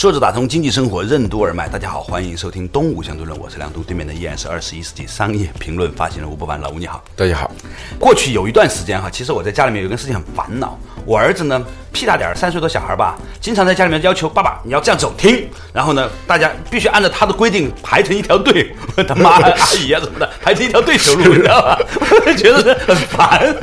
[0.00, 7.50] 说着打通经济生活任督二脉，大家好，欢迎收听东吴相对论，我是梁东，对面的依然是二十一世纪商业评论发行人吴伯凡，老吴你好，大家好。
[7.98, 18.74] 过去有一段时间哈，其实我在家里面有一个事情很烦恼，我儿子呢屁大点儿，三岁多小孩吧，经常在家里面要求爸爸你要这样走，听，然后呢大家必须按照他的规定排成一条队，
[19.06, 21.78] 他妈阿姨啊什么的排成一条队走路，你知道吧？
[22.10, 23.54] 我 觉得很烦，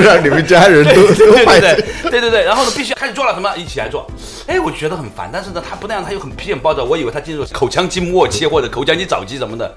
[0.00, 4.08] 让你们家人都对对都排对对对对对，然后呢必须开始做了什么一起来做，
[4.46, 9.74] 哎，我就觉得很烦，但是呢他不那样，他又很皮很暴躁，我以为他进入口腔期末期或者口腔期早期什么的，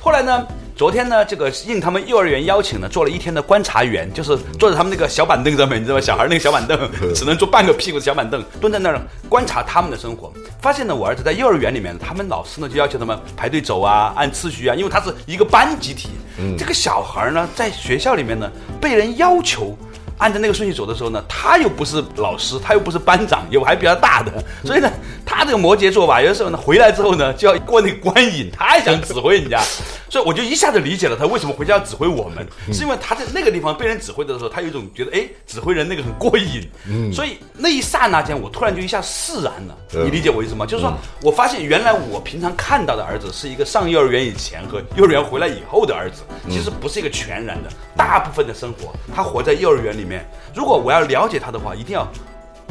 [0.00, 0.46] 后来呢。
[0.80, 6.00] 昨天呢，这个应他们幼儿园邀请呢，做了一天的观察员，就是坐在他们那个小板凳上面，你知道吗？
[6.00, 10.32] 小孩那个小板凳 只能坐半个屁股的小板凳，蹲在那儿观察他们的生活。
[10.62, 16.08] 发现呢，我儿子在幼儿园里面，他们老师呢就要求他们排队走啊，按次序啊，因为他是一个班集体。
[16.56, 19.76] 这个小孩呢，在学校里面呢，被人要求。
[20.20, 24.32] 按照那个顺序走的时候呢，他又不是老师，他又不是班长，有还比较大的，
[24.64, 24.90] 所以呢，
[25.24, 29.62] 他这个摩羯座吧，有的时候呢，回来之后呢，就要过那个观瘾，他也想指挥人家，
[30.10, 36.68] 所以我就一下子理解了他为什么回家要指挥我们，是因为他在那个地方被人指挥的时候，他有一种觉得，哎，指挥人那个很过瘾，
[37.10, 39.76] 所以那一刹那间，我突然就一下释然了。
[40.04, 40.66] 你理解我意思吗？
[40.66, 50.09] 就是说我发现原来我平常看到的儿子是一个上幼儿园以前和幼儿园回来以后的儿子，其实不是一个全然的，大部分的生活他活在幼儿园里面。
[50.54, 52.08] 如果我要了解他的话，一定要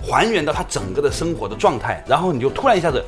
[0.01, 3.03] 还原到他整个的生活的状态，然后你就突然一下子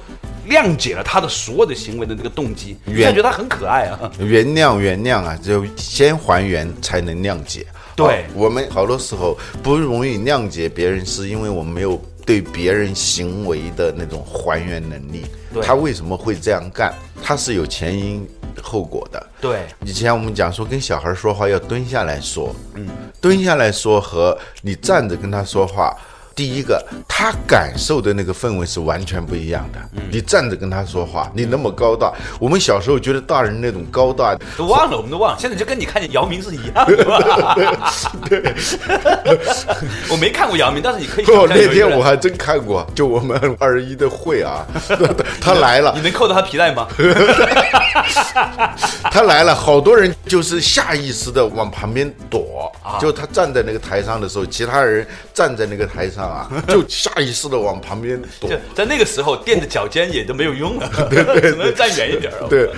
[0.48, 4.12] 谅解了他的所有的行为的这个动机，你原觉得他很可爱啊。
[4.20, 7.66] 原谅原谅啊，就先还原才能谅解。
[7.94, 15.26] 对哦我们好多时候不容易谅解别人，是因为我们没有对别人行为的那种还原能力。
[15.62, 16.94] 他为什么会这样干？
[17.22, 18.26] 他是有前因
[18.64, 19.28] 后果的。
[19.42, 22.88] 对，以前我们讲说跟小孩说话要蹲下来说，嗯，
[23.20, 25.94] 蹲下来说和你站着跟他说话，
[26.34, 29.80] 第一个他感受的那个氛围是完全不一样的。
[30.10, 35.38] 你站着跟他说话，你那么高大，我们小时候觉得大人那种高大，都忘了，我们都忘了。
[35.40, 37.56] 现在就跟你看见姚明是一样的吧？
[38.30, 38.42] 对，
[40.10, 44.66] 我没看过姚明，但是你可以想哦，象有一个人那天我还真看过，就我们二一的会啊，
[45.42, 46.88] 他来了你，能扣到他皮带吗？
[49.12, 58.58] 他来了，好多人就是下意识的往旁边躲，啊就他站在那个台上的时候，其他人站在那个台上啊， 就下意识的往旁边躲 就。
[58.76, 60.90] 在那个时候，垫着脚尖也都没有用了，
[61.42, 62.48] 只能站远一点儿。
[62.50, 62.70] 对，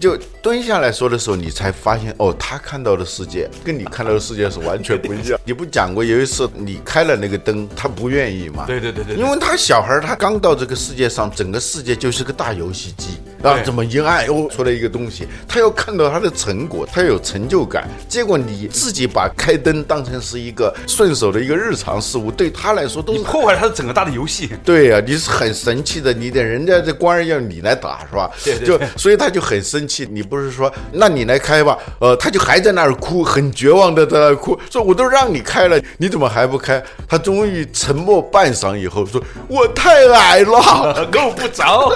[0.00, 5.38] 就蹲下来说的时候，你才发现哦，他看到的世界跟你看到的世界是完全不一样。
[5.44, 8.64] 你不讲过有一次你开了那个灯，他不愿意嘛？
[8.66, 17.88] 对对对对对因为他小孩他刚到这个世界上，整个世界就是个大游戏机啊，对怎么一按哦出来一个东西，他要看到他的成果，他要有成就感。
[18.08, 24.50] 结果你自己把开灯当成是一个顺手的一个日常事物，对他来说都是你破坏了他的整个大的游戏。
[24.64, 28.30] 对呀、你是很神气的，你得人家这官儿要你来打是吧？
[28.42, 30.08] 就对对就所以他就很生气。
[30.10, 31.76] 你不是说那你来开吧？
[32.00, 36.82] 呃，他就还在那儿哭，很绝望的在那儿哭，说我都让你开了，你怎么还不开？
[37.08, 41.08] 他终于沉默半晌以后说：“我太矮了。
[41.12, 41.92] 够不着。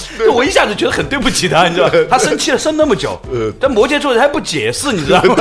[0.18, 1.94] 就我一下子觉得很对不起他，你知道吧？
[2.10, 3.20] 他生气了生那么久，
[3.60, 5.36] 但摩羯座人还不解释，你知道吗？”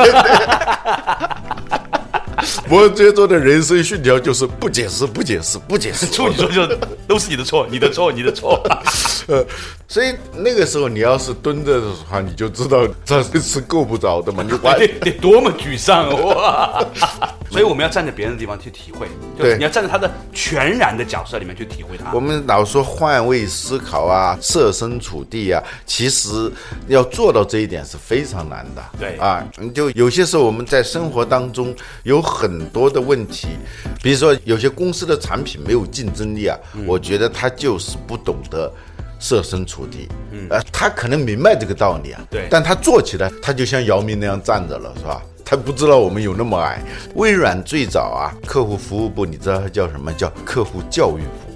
[2.67, 6.05] 摩羯座的人生信条就是不解释，不解释，不解释。
[6.07, 6.67] 处女座就
[7.07, 8.61] 都是你的错，你的错，你的错。
[9.27, 9.45] 呃，
[9.87, 16.83] 所以那个时候你要是蹲着的话，你就知道这是够不着的嘛，你完得 得多么沮丧哇！
[17.51, 22.19] 所以我们要站在别人的地方去体会，就对你要站在他的全然的角色里面去体会他我。
[22.19, 26.51] 们老说换位思考啊，设身处地啊，其实
[26.87, 28.81] 要做到这一点是非常难的。
[28.97, 33.49] 对啊，你就有些时候我们在生活当中有很多的问题，
[34.01, 36.57] 比如说有些公司的产品没有竞争力啊，
[36.87, 38.71] 我觉得他就是不懂得。
[39.23, 45.21] 设身处地，嗯，呃，他可能明白这个道理啊，对但他做起来，他就像姚明那样站着了，是吧？
[45.45, 46.81] 他不知道我们有那么矮。
[47.13, 50.11] 微软最早啊，客户服务部，你知道它叫什么？
[50.13, 51.50] 叫客户教育部。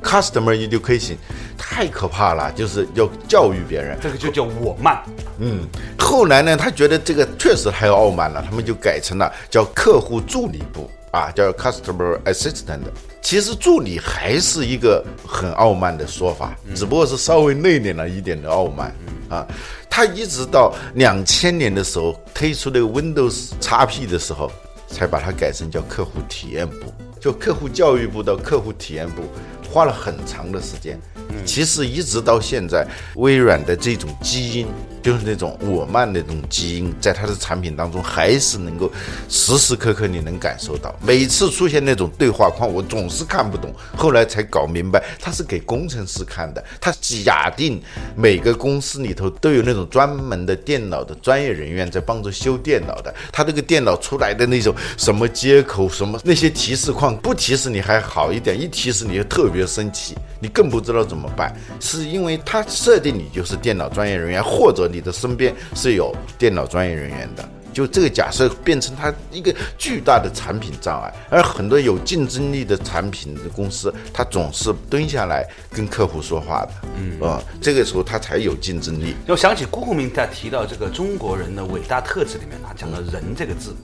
[0.00, 1.16] 嗯，customer education
[1.56, 3.98] 太可怕了，就是要教育别人。
[4.00, 5.02] 这个就叫我慢。
[5.38, 5.66] 嗯，
[5.98, 10.90] 后来呢，他觉得这个确实太傲慢了，他们就改成了叫客户助理部。
[11.10, 12.80] 啊，叫 customer assistant。
[13.22, 18.94] 其实助理还是一个很傲慢的说法，只不过是稍微内敛了一点的傲慢
[19.30, 19.46] 啊。
[19.88, 24.52] 他一直到两千年的时候推出那个 Windows XP 的时候，
[24.86, 29.22] 才把它改成叫客户体验部，就客户教育部到客户体验部，
[29.70, 30.98] 花了很长的时间。
[31.44, 32.86] 其实一直到现在，
[33.16, 34.66] 微软的这种基因，
[35.02, 38.90] 就是那种我慢那种基因，在它的产品当中还是能够
[39.28, 40.94] 时时刻刻你能感受到。
[41.00, 46.62] 每次出现那种对话框，我总是看不懂，后来才搞明白，它是给工程师看的。
[46.80, 47.80] 它假定
[48.16, 53.14] 每个公司里头都有那种专门的电脑的专业人员在帮着修电脑的。
[53.32, 61.54] 它这个电脑出来的那种什么接口、什么那些提示框，不提示你还好一点，一提示你就特别生气，你更不知道怎么办。
[61.80, 71.12] 是因为它设定你就是电脑专业人员，或者你的身边是有电脑专业人员的，就这个假设变成它一个巨大的产品障碍。
[71.30, 79.14] 而很多有竞争力的产品的公司，它总是蹲下来跟客户说话的，嗯啊，这个时候它才有竞争力。
[79.26, 83.74] 我想起辜鸿铭在提到这个中国人的伟大特质里面，他讲到“人”这个字，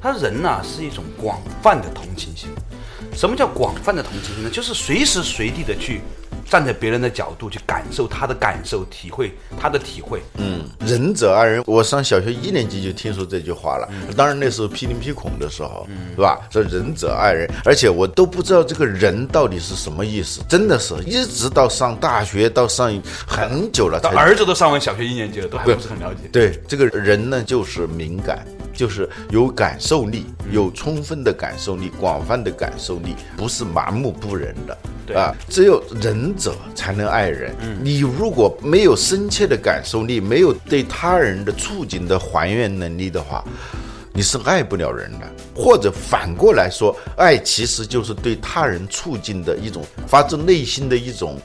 [0.00, 2.48] 他人呢是一种广泛的同情心。
[3.14, 4.50] 什么叫广泛的同情心呢？
[4.50, 6.00] 就是随时随地的去。
[6.52, 10.20] 站在别人的角度去感受他的感受，体会他的体会。
[10.34, 13.88] 嗯，仁者爱人，我上小学一年级就听说这句话了。
[14.14, 16.40] 当然那时候批林批孔的时候，嗯是吧？
[16.50, 22.92] 说仁者爱人，而且我都不知道这个人到底是什么意思，真的是一直到上大学，到上
[23.26, 26.28] 很久了，他儿子都上完小学一年级了，都还不是很了解。
[26.30, 34.76] 对，这个人呢，就是敏感，就是有感受力，有充分的感受力，广泛的感受力，不是麻木不仁的。
[35.14, 37.54] 啊，只有仁者才能爱人。
[37.82, 43.44] 你如果没有深切的感受力，没有对他人的处境的还原能力的话，
[44.14, 45.26] 你是爱不了人的。
[45.54, 51.38] 或者反过来说，爱其实就是对他人处境的一种发自内心的一种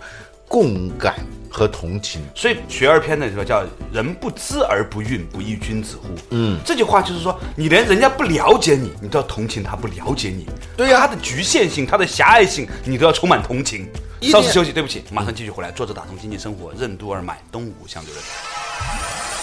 [0.47, 1.15] 共感。
[1.57, 10.45] 和同情，所以《学而篇》的时候叫“人不知而不愠，不亦君子乎？”嗯，这句话就是说，你连人家不了解你，你都要同情他不了解你。
[10.77, 13.89] 对呀，他的局限性，他的狭隘性，你都要充满同情。
[14.21, 15.71] 稍事休息，对不起，马上继续回来。
[15.71, 18.23] 作者打通经济生活，任督二脉，东吴相对论。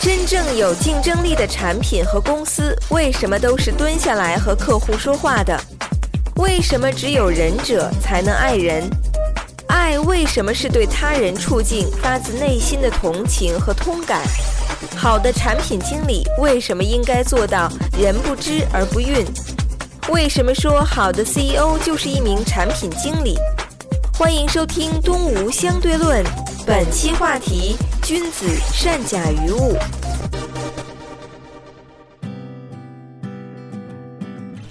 [0.01, 5.61] 真正有竞争力的产品和公司，为什么都是蹲下来和客户说话的？
[6.37, 8.89] 为什么只有仁者才能爱人？
[9.69, 14.23] 爱为什么是对他人处境发自内心的同情和通感？
[14.97, 19.25] 好的产品经理为什么应该做到人不知而不愠？
[20.11, 23.37] 为什么说好的 CEO 就是一名产品经理？
[24.17, 26.23] 欢迎收听《东吴相对论》，
[26.67, 29.77] 本期话题：君子善假于物。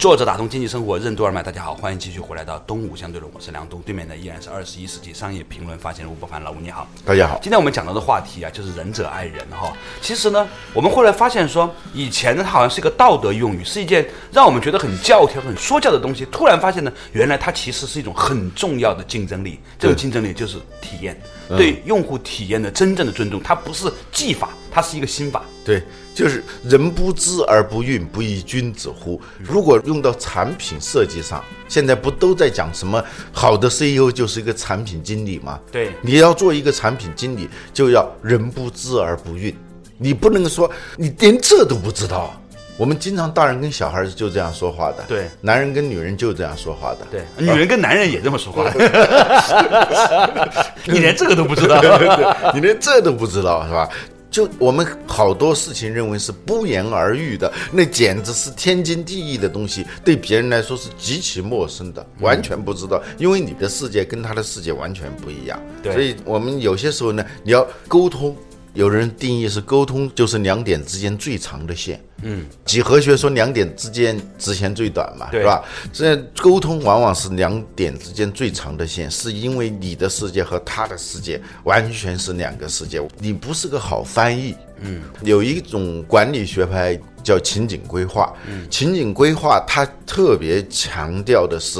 [0.04, 7.38] 作者打通经济生活任督二脉，大家好，欢迎继续回来到东吴相对论，我是梁东，对面的依然是二十一世纪商业评论发现人吴伯凡，老吴你好，大家好。
[7.42, 9.72] 今天我们讲到的话题啊，就是仁者爱人哈。
[10.02, 16.26] 其实呢，我们后来发现说，以前呢，它好像是一个道德用语，是一件让我们觉得很教条、很说教的东西。
[16.26, 19.58] 突然发现呢，原来它其实是一种很重要的竞争力。
[19.78, 21.18] 这种竞争力就是体验，
[21.48, 23.42] 对用户体验的真正的尊重。
[23.42, 25.42] 它不是技法，它是一个心法。
[25.64, 25.82] 对。
[26.14, 29.20] 就是人不知而不愠，不亦君子乎？
[29.38, 33.02] 如果用到产品设计上，现在不都在讲什么
[33.32, 35.58] 好的 CEO 就是一个产品经理吗？
[35.72, 39.54] 对，你要做一个产品经理，就要人不知而不愠，
[39.98, 42.32] 你不能说你连这都不知道。
[42.76, 48.68] 我们经常大人跟小孩就这样说话的，对，男人跟女人就这样说话的，对，女人跟男人也这么说话。
[50.84, 51.80] 你连这个都不知道，
[52.52, 53.88] 你连这都不知道是吧？
[54.34, 65.56] 就我们好多事情认为是不言而喻的，那简直是天经地义的东西，对别人来说是极其陌生的，完全不知道，因为你的世界跟他的世界完全不一样。
[65.84, 68.36] 所以我们有些时候呢，你要沟通。
[68.74, 75.64] 有人定义是沟通就是两点之间最长的线，嗯，几何学说两点之间直线最短嘛，是吧？
[75.92, 91.78] 这沟通往往是两点之间最长的线，是因为你的世界和他的世界完全是两个世界，你不是个好翻译，嗯，有一种管理学派叫情景规划，嗯，情景规划它特别强调的是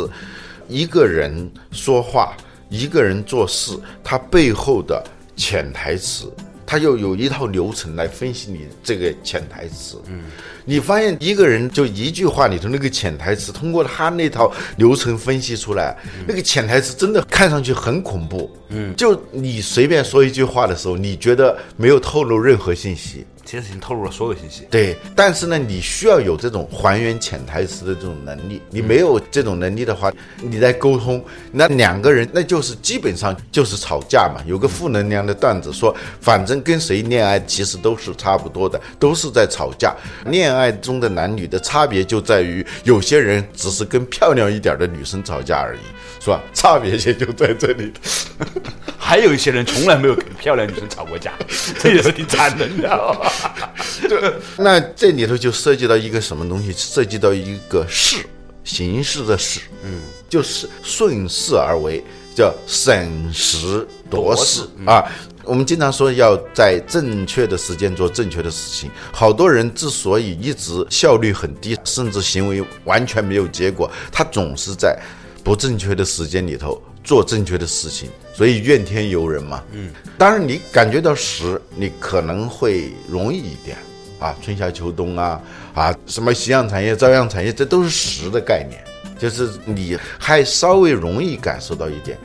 [0.68, 2.36] 一个人说话，
[2.68, 6.32] 一个人做事，他背后的潜台词。
[6.74, 10.02] 他又有一套流程来分析你这个潜台词。
[10.08, 10.22] 嗯，
[10.64, 18.50] 你发现一个人就一句话里头那个潜台词，通过他那套流程分析出来，那个潜台词真的看上去很恐怖。
[18.70, 24.66] 嗯，就你随便说一句话的时候，你觉得没有透露任何信息，其实已经透露了所有信息。
[24.70, 28.60] 对，但是呢，你需要有这种还原潜台词的这种能力。
[28.70, 34.42] 你没有这种能力的话，你在沟通，那两个人那就是基本上就是吵架嘛。
[34.46, 39.94] 有个负能量的段子说，反正跟谁恋爱其实都是差不多的，都是在吵架。
[40.26, 45.80] 恋爱中的男女的差别就在于，有些人只是跟漂亮一点的女生吵架而已，
[46.18, 46.40] 是吧？
[46.54, 47.92] 差别也就在这里。
[48.98, 51.30] 还有一些人从来没有跟漂亮女生吵过架，
[51.78, 53.30] 这也是挺惨的，你知道吗？
[54.58, 56.72] 那这里头就涉及到一个什么东西？
[56.76, 58.24] 涉及到一个势，
[58.64, 62.02] 形势的势，嗯，就是顺势而为，
[62.34, 65.04] 叫审时度势啊。
[65.44, 68.90] 我们经常说要在正确的时间做正确的事情。
[69.12, 74.98] 好多人之所以一直效率很低，甚至行为完全没有结果，他总是在
[75.42, 79.62] 不正确的时间里头做正确的事情，所以怨天尤人嘛。
[79.72, 83.76] 嗯，当然你感觉到时，你可能会容易一点
[84.18, 85.40] 啊，春夏秋冬啊
[85.74, 88.82] 啊，什么夕阳产业、朝阳产业，这都是时的概念，
[89.18, 92.18] 就是你还稍微容易感受到一点，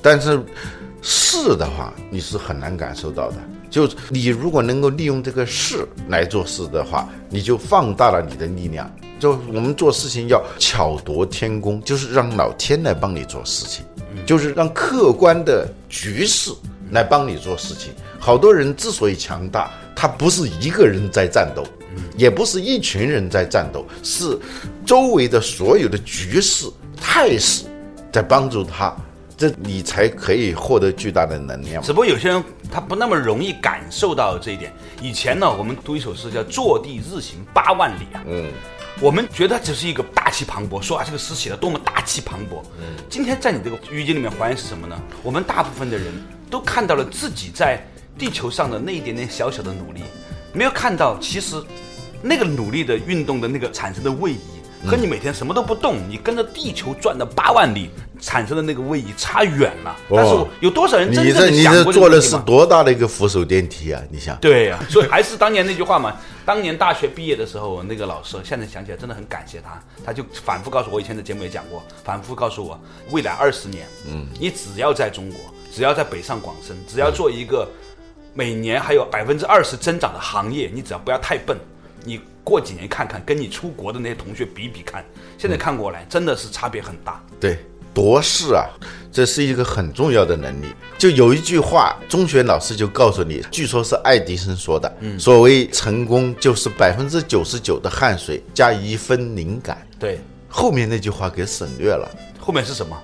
[0.00, 0.40] 但是。
[1.02, 3.36] 势的话，你是很难感受到的。
[3.70, 8.90] 就你如果能够利用这个势来做事的话，你就放大了你的力量。
[9.18, 13.84] 就我们做事情要巧夺天工，就是让老天来帮你做事情，
[14.26, 16.50] 就是让客观的局势
[16.90, 17.92] 来帮你做事情。
[18.18, 21.64] 好多人之所以强大，他不是一个人在战斗，
[22.16, 24.38] 也不是一群人在战斗，是
[24.84, 26.66] 周围的所有的局势
[26.96, 27.66] 态势
[28.10, 28.96] 在帮助他。
[29.40, 31.82] 这你才可以获得巨大的能量。
[31.82, 34.70] 只不过有些人他不那么容易感受到这一点。
[35.00, 38.52] 以前呢，我们读一首诗叫“坐地日行八万里”啊，嗯，
[39.00, 42.60] 我们觉得只是一个大气磅礴，说啊这个诗写的多么大气磅礴。
[42.78, 44.94] 嗯，今天在你这个语境里面还原是什么呢？
[45.22, 46.12] 我们大部分的人
[46.50, 47.82] 都看到了自己在
[48.18, 50.02] 地球上的那一点点小小的努力，
[50.52, 51.56] 没有看到其实
[52.20, 54.59] 那个努力的运动的那个产生的位移。
[54.86, 59.96] 和你每天什么都不动，你跟着地球转的八万里，产生的那个位移差远了。
[60.08, 64.02] 但是有多少人真正的想过这个你这坐的是多大的一个扶手电梯啊？
[64.10, 64.36] 你想？
[64.38, 66.16] 对呀，所以还是当年那句话嘛。
[66.46, 75.38] 当年大学毕业的时候，那个老师现在想起来真的很感谢他，他就反复告诉我，以前的节目也讲过，反复告诉我，未来二十年，嗯，你只要在中国，
[75.72, 77.68] 只要在北上广深，只要做一个
[78.34, 81.56] 每年还有百分之二十增长的行业，你只要不要太笨，
[82.04, 82.18] 你。
[82.42, 85.04] 过几年看看，跟你出国的那些同学比比看，
[85.38, 87.22] 现在看过来真的是差别很大。
[87.38, 87.58] 对，
[87.92, 88.64] 博士啊，
[89.12, 90.66] 这是一个很重要的能力。
[90.98, 99.86] 就有一句话，中学老师就告诉你，据说是爱迪生说的，所谓成功就是百分之九十九的汗水加一分灵感。
[99.98, 100.18] 对，
[100.48, 102.10] 后面那句话给省略了。
[102.38, 102.96] 后面是什么？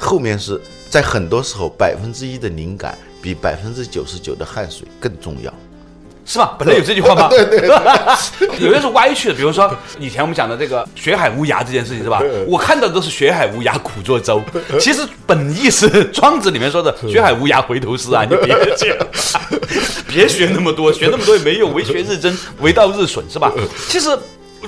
[0.00, 5.52] 后面是在很多时候，百分之一的灵感比百分之九十九的汗水更重要。
[6.28, 6.54] 是吧？
[6.58, 7.28] 本来有这句话吗？
[7.30, 9.34] 对 对，对 有些是歪曲的。
[9.34, 12.22] 比如说以前我们讲的这个“学海无涯”这件事情，是吧？
[12.46, 14.42] 我看到都是“学海无涯苦作舟”，
[14.78, 18.28] 其实本意是庄子里面说的“学海无涯回头是岸”。
[18.30, 18.98] 你别学，
[20.06, 21.72] 别学那么多，学那么多也没用。
[21.72, 23.50] 为学日增，为道日损，是吧？
[23.88, 24.10] 其实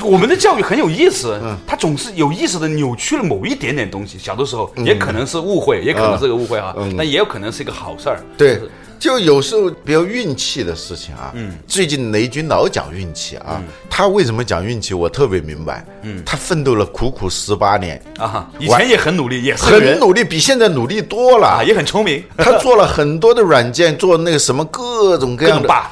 [0.00, 4.16] 我们的教育很有意思，它总是有意识的扭曲了某一点点东西。
[4.18, 8.18] 小的时候也可能是误会，也可能是个误会哈，但也有可能是一个好事儿。
[8.38, 8.60] 对。
[9.00, 14.92] 就有时候比较运气的事情啊，嗯，最近雷军老讲运气啊，他为什么讲运气？
[14.92, 22.22] 我特别明白，嗯，他奋斗了苦苦十八年啊，以前也很努力，也是很努力，比现在努力多了，啊也很聪明。
[22.36, 25.90] 他做了很多的软件，做那个什么各种各样的霸，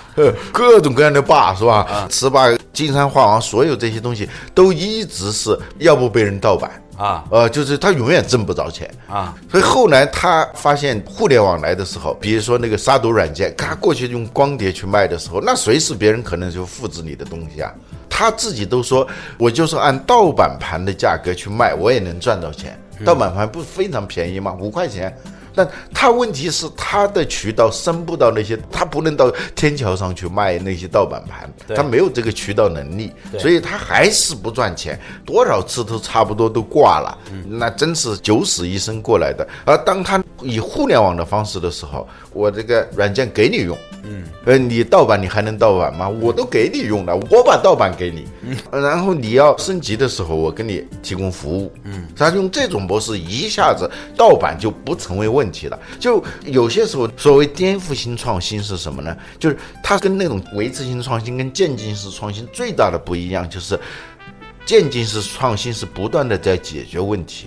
[0.52, 2.06] 各种各样的霸是吧？
[2.10, 6.70] 十八金山画王，所有这些东西都一直是要不被人盗版。
[6.98, 17.72] 啊，呃，就是他永远挣不着钱啊，所以后来他发现互联网来的时候，比如说那个杀毒软件，他过去用光碟去卖的时候，那随时别人可能就复制你的东西啊。
[18.10, 19.06] 他自己都说，
[19.38, 22.76] 我就是按盗版盘的价格去卖，我也能赚到钱。
[23.04, 24.56] 盗版盘不非常便宜吗？
[24.58, 25.16] 五块钱。
[25.58, 34.96] 但他问题是他的渠道升不到那些，他不能到天桥上去卖那些盗版盘，他没有这个渠道能力，所以他还是不赚钱，
[35.26, 39.44] 多少次都差不多都挂了，那真是九死一生过来的。
[39.64, 43.76] 而当他以互联网的方式的时候，我这个软件给你用。
[44.04, 46.08] 嗯，呃，你盗版你还能盗版吗？
[46.08, 55.80] 我都给你用了，我把盗版给你，嗯，然后你要升级的时候，我给你提供服务，嗯，他用这种模式一下子盗版就不成为问题问题了。
[55.98, 59.16] 就有些时候，所谓颠覆性创新是什么呢？
[59.38, 63.80] 就是它跟那种维持性创新跟渐进式创新最大的不一样，就是
[64.66, 67.46] 渐进式创新是不断的在解决问题，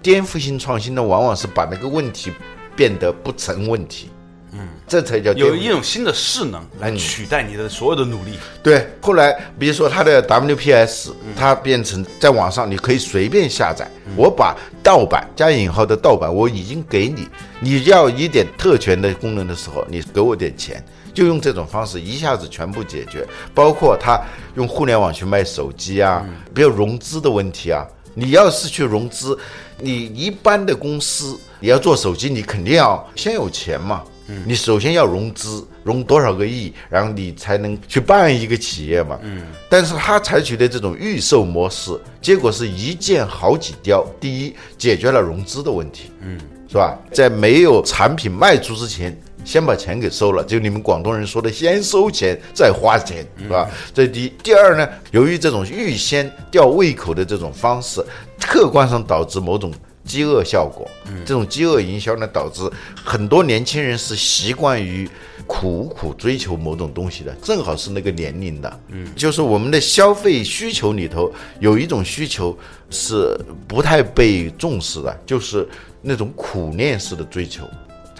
[0.00, 2.32] 颠覆性创新呢，往往是把那个问题
[2.74, 4.08] 变得不成问题。
[4.52, 8.38] 嗯，这才叫有一种新的势能来取代你的所有的努力。
[8.62, 13.88] 对，后来比如说它的 WPS，它变成在网上你可以随便下载。
[14.16, 17.28] 我把盗版加引号的盗版我已经给你，
[17.60, 20.82] 你要一点特权的功能的时候，你给我点钱。
[21.14, 24.20] 就用这种方式一下子全部解决，包括他
[24.54, 26.24] 用互联网去卖手机啊，
[26.54, 27.84] 比如融资的问题啊。
[28.14, 29.38] 你要是去融资，
[29.78, 34.02] 你一般的公司你要做手机，你肯定要先有钱嘛。
[34.44, 39.18] 你首先要融资，融多少个亿，然后你才能去办一个企业嘛。
[39.22, 39.42] 嗯。
[39.68, 44.06] 但是他采取的这种预售模式，结果是一箭好几雕。
[44.20, 46.98] 第一，解决了融资的问题，嗯，是吧？
[47.12, 49.18] 在没有产品卖出之前。
[49.44, 53.66] 先把钱给收了，就你们广东人说的“先收钱再花钱”，是吧？
[53.94, 54.32] 这第一。
[54.42, 58.04] 第二呢，由于这种预先吊胃口的这种方式，
[58.38, 59.72] 客观上导致某种
[60.08, 60.90] 饥饿效果。
[61.24, 62.68] 这种饥饿营销呢，导致
[63.04, 65.08] 很多年轻人是习惯于
[65.46, 68.80] 苦苦追求某种东西的，正好是那个年龄的。
[68.88, 72.56] 嗯，就是我们的消费需求里头有一种需求
[72.90, 75.68] 是不太被重视的，就是
[76.02, 77.68] 那种苦练式的追求。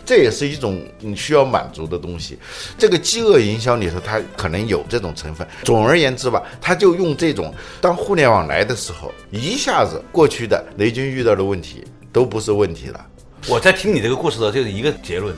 [0.09, 2.39] 这也是一种你需要满足的东西，
[2.79, 5.47] 这个饥饿营销里头，它可能有这种成分。
[5.65, 13.05] 总而言之吧，他就用这种，当互联网来的时候，一下子过去的雷军遇到的问题都不是问题了。
[13.49, 15.37] 我在听你这个故事的时候，就是一个结论：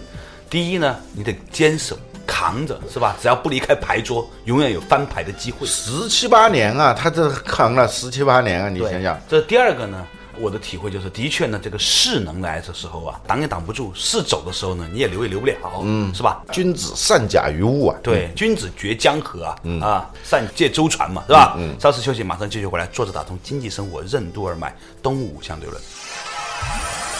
[0.49, 3.17] 第一呢，你得坚守扛着，是吧？
[3.21, 5.67] 只要不离开牌桌，永远有翻牌的机会。
[5.67, 9.21] 十七八年啊，他这扛了十七八年啊，你想想。
[9.29, 10.07] 这第二个呢？
[10.39, 16.43] 我的体会就是，的确呢，这个势能来的时候啊，挡也挡不住；势走的时候呢，你也留也留不了，嗯，是吧？
[16.53, 21.55] 君子善假于物啊，对，君子绝江河啊，嗯啊，善借舟船嘛，是吧？
[21.59, 22.87] 嗯，稍事休息，马上继续回来。
[22.93, 25.81] 坐着打通经济生活任督二脉，东吴相对论。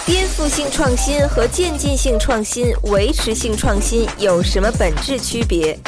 [0.07, 5.79] 颠覆性创新和渐进性创新、维持性创新有什么本质区别？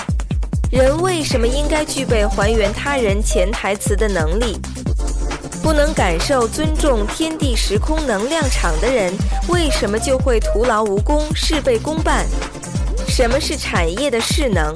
[0.71, 4.59] 人为什么应该具备还原他人潜台词的能力？
[5.62, 9.12] 不能感受尊重天地时空能量场的人，
[9.49, 12.26] 为什么就会徒劳无功、事倍功半？
[13.07, 14.75] 什么是产业的势能？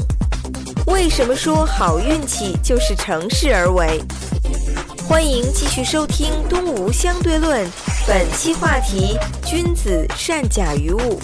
[0.87, 4.01] 为什么说好运气就是乘势而为？
[5.09, 7.66] 欢迎继续收听《东吴相对论》，
[8.07, 11.20] 本期话题：君子善假于物。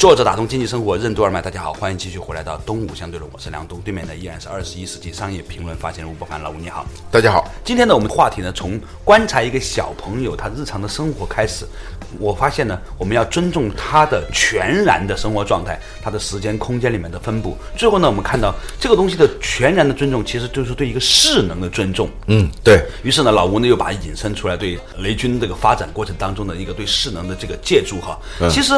[0.00, 7.46] 作者打通经济生活任督二脉，大家好，欢迎继续回来到东吴相对论，我是梁东，对面的依然是二十一世纪商业评论发现人吴伯凡，老吴你好，大家好。
[7.62, 11.66] 今天呢，我们话题呢，从观察一个小朋友他日常的生活开始，
[12.18, 17.54] 我发现呢，我们要尊重他的全然的生活状态，他的时间空间里面的分布。
[17.76, 22.08] 最后呢，我们看到这个东西的全然的尊重，其实就是对一个势能的尊重。
[22.28, 28.72] 嗯，对于是呢，老吴呢又把它引申出来，对雷军这个发展过程当中的一个对势能的这个借助哈，其实。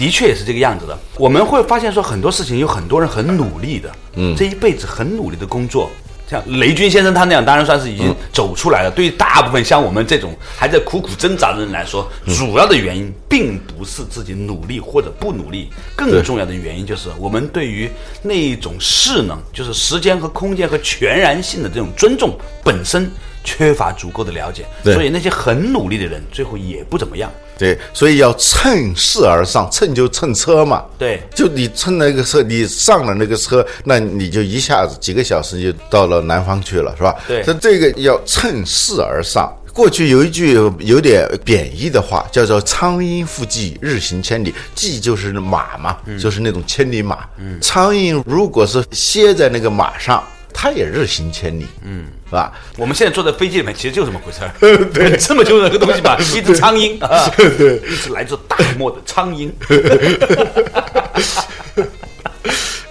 [0.00, 0.98] 的确也是这个样子的。
[1.18, 5.90] 我们会发现说很多事情有很多人很努力的，嗯，这一辈子很努力的工作，
[6.26, 8.90] 像雷军先生他那样，当然算是已经走出来了。
[8.90, 17.90] 对于大部分像我们这种还在苦苦挣扎的人来说，主要的原因并不是自己努力或者不努力，更重要的原因就是我们对于
[18.22, 23.10] 那一种势能，就是时间和空间和全然性的这种尊重本身
[23.42, 27.30] 缺乏足够的了解，所以那些很努力的人最后也不怎么样。
[27.58, 30.84] 对，所以要趁势而上，趁就趁车嘛。
[30.98, 37.14] 对，就你趁那个车，你上了那个车，那你就一下子几个小时就到了南方去了，是吧？
[37.28, 39.52] 对，那这个要趁势而上。
[39.72, 44.54] 过去有一句有点贬义的话，叫做“苍蝇附骥，日行千里”。
[44.74, 47.26] 骥就是马嘛，就是那种千里马。
[47.38, 50.22] 嗯，苍蝇如果是歇在那个马上。
[50.52, 52.52] 它也日行千里，嗯，是吧？
[52.76, 54.52] 我们现在坐在飞机里面，其实就这么回事儿。
[54.94, 59.50] 对，这么就那个东西吧， 一只苍蝇啊，对，一只来自大漠的苍蝇。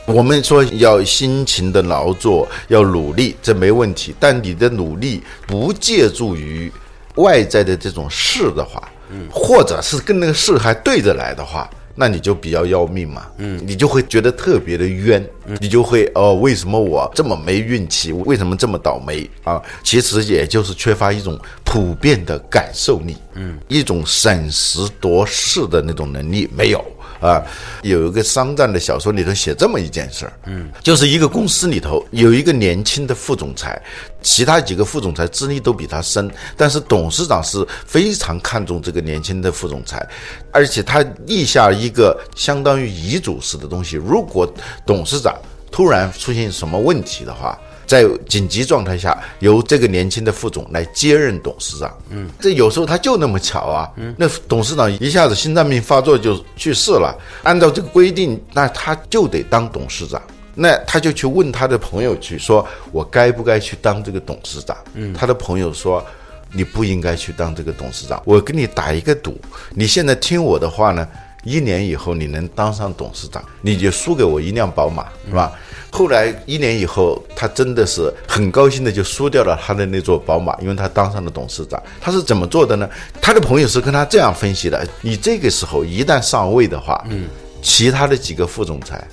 [0.05, 4.13] 我们说要辛勤的劳作，要努力，这没问题。
[4.19, 6.69] 但你的努力不借助于
[7.15, 11.69] 外在的这种事的话，嗯，或者是跟那个事还对着来的话。
[11.99, 15.21] 那你就比较要命嘛，嗯，你就会觉得特别的冤，
[15.59, 18.13] 你就会哦，为什么我这么没运气？
[18.13, 19.61] 为什么这么倒霉啊？
[19.83, 26.81] 其实也就是缺乏一种普遍的感受力，嗯，一种审时度势的那种能力没有。
[27.19, 27.43] 啊，
[27.81, 33.81] 有一个商战的小说里头写这么一件事儿，嗯，就是一个公司里头有一个年轻的副总裁，
[34.21, 40.07] 其他几个副总裁资历都比他深，但是董事长是非常看重这个年轻的副总裁，
[40.51, 44.51] 而且他立下一个相当于遗嘱式的东西，如果
[44.85, 45.35] 董事长
[45.71, 47.59] 突然出现什么问题的话。
[47.89, 51.91] 在紧急状态下，由这个年轻的副总来接任董事长。
[52.11, 53.89] 嗯，这有时候他就那么巧啊。
[53.95, 60.21] 嗯，那董事长一下子心脏病发作就去世了，按照这个规定，那他就得当董事长。
[60.53, 66.05] 那他就去问他的朋友去说：“我该不该去当这个董事长？”嗯，他的朋友说
[66.53, 68.21] ：“你不应该去当这个董事长。
[68.23, 69.39] 我跟你打一个赌，
[69.71, 71.07] 你现在听我的话呢，
[71.43, 75.51] 一年以后你能当上董事长，你就输给我一辆宝马，是吧？”
[75.91, 81.81] 后来一年以后，他真的是很高兴的就输掉了他的那座宝马，因为他当上了董事长。
[81.99, 82.87] 他是怎么做的呢？
[83.19, 87.27] 他的朋友是跟他这样分析的：你这个时候一旦上位的话，嗯，
[87.61, 89.03] 其他的几个副总裁。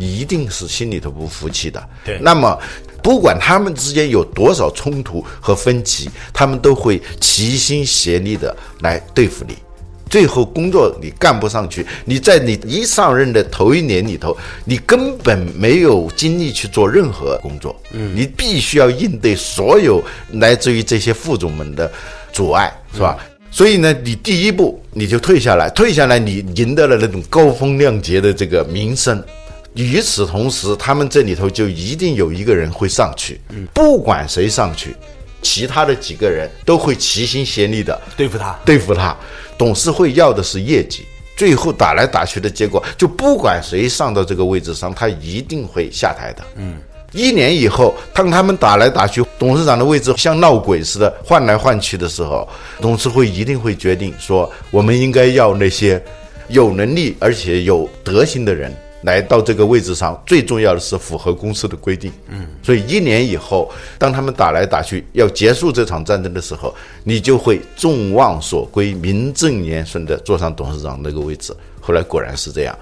[0.00, 1.88] 一定是心里头不服气的。
[2.04, 2.56] 对，那么
[3.02, 9.56] 不管他们之间有多少冲突和分歧，他们都会齐心协力的来对付你。
[10.08, 17.74] 最后工作你干不上去，你在你一上任的头一年里头，你根本没有精力去做任何工作。
[17.92, 21.90] 嗯，你必须要应对所有来自于这些副总们的
[22.32, 23.16] 阻碍，是吧？
[23.50, 29.22] 所以呢，你第一步你就退下来，退下来你赢得了那种高风亮节的这个名声。
[29.74, 33.40] 与此同时，他们这里头就一定有一个人会上去，
[33.72, 34.94] 不管谁上去，
[35.48, 39.16] 其他的几个人都会齐心协力的对付他，对付他。
[39.56, 41.06] 董事会要的是业绩，
[41.38, 46.44] 最后打来打去的结果，就不管谁上到这个位置上，他一定会下台的。
[46.56, 46.76] 嗯，
[47.12, 52.46] 一年以后，当他们打来打去，董事长的位置像闹鬼似的换来换去的时候，
[52.78, 56.00] 董事会一定会决定说，我们应该要那些
[56.48, 58.70] 有能力而且有德行的人。
[59.02, 62.12] 来到这个位置上，最重要的是符合公司的规定。
[62.28, 71.54] 嗯，所以一年以后，当他们打来打去要结束这场战争的时候，你就会众望所归、名正言顺地坐上董事长那个位置。
[71.80, 72.76] 后来果然是这样，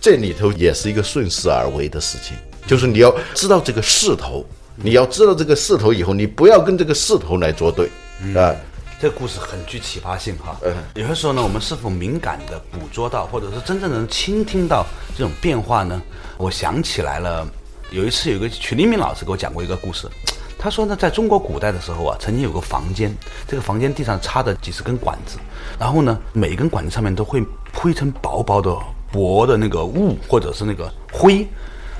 [0.00, 4.44] 这里头也是一个顺势而为的事情，就是你要知道这个势头，
[4.76, 7.88] 你要知道这个势头以后，你不要跟这个势头来作对
[8.36, 8.54] 啊。
[9.02, 10.56] 这个故事很具启发性哈。
[10.94, 14.86] 有些时候呢，我们是否敏感的捕捉到，或者是真正能倾听到
[15.18, 16.00] 这种变化呢？
[16.38, 17.44] 我想起来了，
[17.90, 20.08] 有一次有个曲黎明老师给我讲过一个故事。
[20.56, 23.12] 他说呢，在中国古代的时候啊，曾经有个房间，
[23.48, 25.36] 这个房间地上插着几十根管子，
[25.80, 28.72] 然后呢，每一根管子上面都会铺一层薄薄的
[29.10, 31.44] 薄的那个雾或者是那个灰。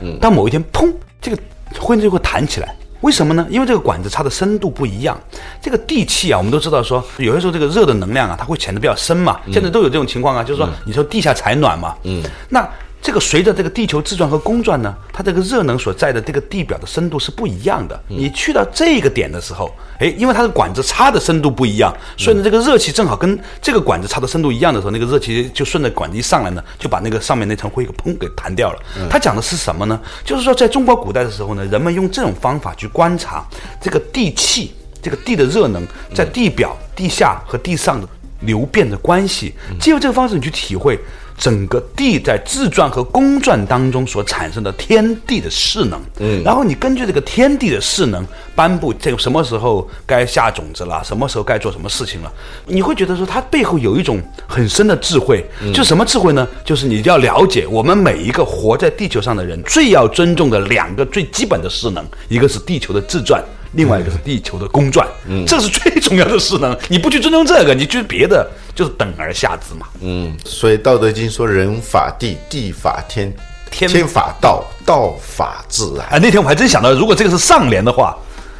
[0.01, 0.21] 嗯。
[0.21, 1.43] 到某一天，砰，这个
[1.81, 2.77] 灰就会弹起来。
[3.03, 3.47] 为什么呢？
[3.51, 5.17] 因为这个管子插的深度不一样。
[5.61, 9.39] 这个地气啊，我们都知道说，有些时候这个热的能量啊，它会潜得比较深嘛。
[9.53, 11.95] 现在都有这种情况啊，就是说，你说地下采暖嘛。
[12.05, 12.23] 嗯。
[12.49, 12.69] 那。
[13.03, 18.01] 这个随着这个地球自转和公转呢，它这个热能所在的这个地表的深度是不一样的。
[18.07, 28.79] 你去到这个点的时候，哎，因为它的管子插的深度不一样，所以呢，这个热气正好跟这个管子插的深度一样的时候，那个热气就顺着管子一上来呢，就把那个上面那层灰给砰给弹掉了。
[29.11, 30.01] 它讲的是什么呢？
[30.25, 33.45] 就是说，在中国古代的时候呢，人们用这种方法去观察
[33.81, 35.85] 这个地气，这个地的热能
[36.15, 38.07] 在地表、地下和地上的
[38.43, 40.97] 流变的关系，借由这个方式你去体会。
[41.37, 52.33] 整个地在自转和公转当中所产生的天地的势能，嗯，然后你根据这个天地的势能颁布这个什么时候该下种子了，什么时候该做什么事情了，
[52.67, 56.47] 你会觉得说它背后有一种很深的智慧，就什么智慧呢？
[56.65, 63.43] 就是你要了解我们每一个活在地球上的人最要尊重的两个最基本的势能，一个是地球的自转。
[63.73, 66.77] 另外一个是地球的公转，嗯，这是最重要的势能。
[66.89, 69.87] 你不去尊重这个，你去别的就是等而下之嘛。
[70.01, 73.33] 嗯，所以《道德经》说：“人法地，地法天，
[73.71, 78.15] 天法道，道法自然。”啊，那天我还真想到，如果这个是上联的话，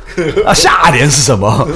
[0.47, 1.69] 啊，下联是什么？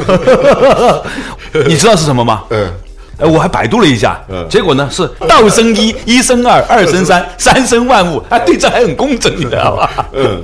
[1.66, 2.44] 你知道是什么吗？
[2.50, 2.72] 嗯，
[3.18, 4.18] 哎，我还百度了一下，
[4.48, 8.22] 结果呢是道生一，一生二，二生三，三生万物。
[8.30, 10.06] 啊，对，这还很工整，你知道吧？
[10.14, 10.42] 嗯。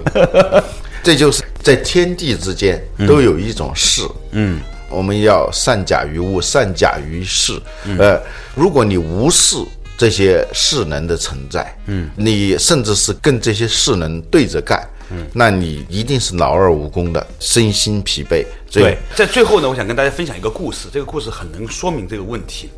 [1.05, 7.53] 这就是在天地之间都有一种势，嗯，我们要善假于物，善假于势。
[7.98, 8.20] 呃，
[8.55, 9.57] 如果你无视
[9.96, 18.44] 这些势能的存在，嗯，你甚至是跟这些势能对着干，嗯，那你一定是劳而无功的，身心疲惫。
[18.70, 22.68] 对，在最后呢，我想跟大家分享一个故事，这个故事很能说明这个问题。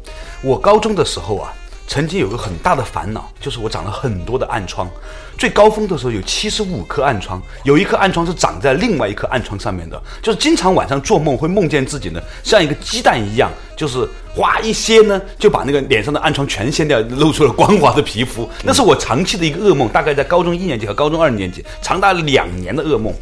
[0.42, 1.52] 我高中的时候啊。
[1.86, 4.88] 曾经有个很大的烦恼，就是我长了很多的暗疮。
[5.36, 18.48] 最高峰的时候有七十五颗暗疮，有一颗暗疮是长在另外一颗暗疮上面的，就是经常晚上做梦会梦见自己呢像一个鸡蛋一样，就是哗一掀呢就把那个脸上的暗疮全掀掉，露出了光滑的皮肤。
[18.62, 23.12] 那是我长期的一个噩梦，大概在高中一年级和高中二年级，长达两年的噩梦。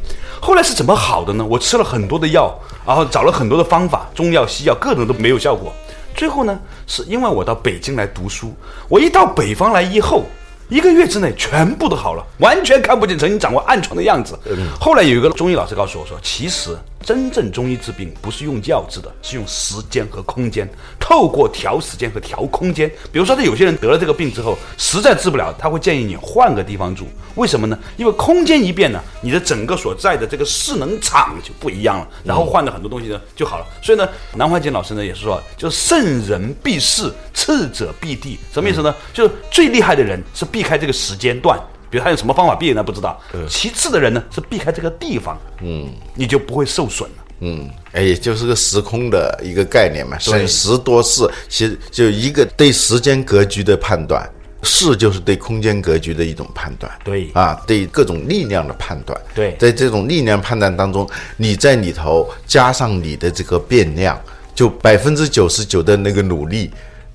[0.41, 1.45] 后来是怎么好的呢？
[1.45, 2.55] 我吃了很多的药，
[2.87, 5.73] 然后找了很多的方法，中药西药各种都没有效果。
[6.15, 8.55] 最后呢，是因为我到北京来读书，
[8.89, 10.25] 我一到北方来以后，
[10.69, 14.39] 一个月之内全部都好了，完全看不见曾经长过暗疮的样子。
[14.81, 22.89] 后来有一个中医老师告诉我说，其实真正中医治病不是用药治的，是用时间和空间，透过调时间和调空间。
[23.11, 27.07] 比如说，他有些人得了这个病之后，实在治不了，他会建议你换个地方住。
[27.35, 27.79] 为什么呢？
[27.97, 33.67] 因为空间一变呢，你的整个所在的这个势能场就不一样了，然后换了很多东西呢就好了。
[33.83, 38.95] 所以呢，南怀瑾老师呢也是说，就是圣人避世，次者避地，什么意思呢？
[39.13, 41.59] 就是最厉害的人是避开这个时间段，
[41.93, 42.83] 比如他用什么方法避呢？
[42.83, 43.21] 不知道。
[43.47, 47.17] 其次的人呢是避开这个地方，嗯，你就不会受损了。
[47.41, 54.27] 嗯，哎，也就是个时空的一个概念嘛，审时度势，其实就一个对时间格局的判断，
[54.63, 64.19] 势就是对空间格局的一种判断，对啊，对各种力量的判断，对在这种力量判断当中，你在里头加上你的这个变量，
[64.55, 66.71] 就百分之九十九的那个努力，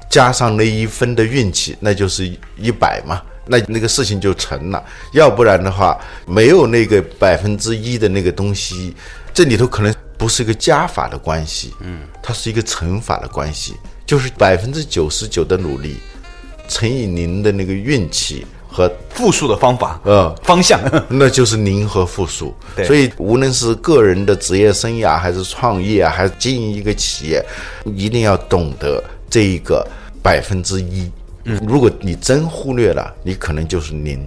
[0.08, 3.20] 加上那一分的运气，那就是一百嘛。
[3.48, 8.96] 那那个事情就成了，要不然的话，没有那个百分之一的那个东西，
[9.34, 15.98] 这里头可能不是一个加法的关系，嗯，它是一个乘法的关系，就是百分之九十九的努力
[16.68, 22.86] 乘以零的那个运气和复数的方法，呃方向，那就是零和复数对。
[22.86, 27.44] 所以无论是个人的职业生涯，还是创业啊，还是经营一个企业，
[27.86, 29.88] 一定要懂得这一个
[30.22, 31.10] 百分之一。
[31.50, 34.20] 嗯，如果你真忽略了，你可能就是零。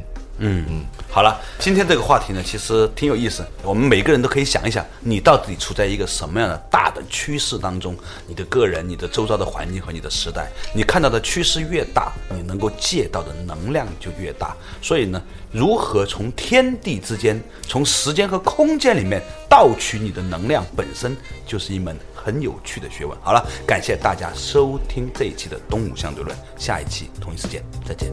[0.43, 3.45] 嗯嗯好了，今天这个话题呢，其实挺有意思。
[3.63, 7.95] 我们每个人都可以想一想，你到底处在一个什么样的大的趋势当中？
[8.27, 14.57] 你的个人、你的周遭的环境和你的时代，你看到的趋势越大，你能够借到的能量就越大。
[14.81, 21.15] 所以呢，如何从天地之间、从时间和空间里面盗取你的能量，本身
[21.47, 23.17] 就是一门很有趣的学问。
[23.23, 28.11] 好了，感谢大家收听这一期的《东吴相对论》，下一期同一时间再见。